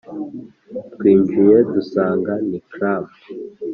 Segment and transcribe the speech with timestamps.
[0.93, 3.05] twinjiye dusanga ni 'club'.”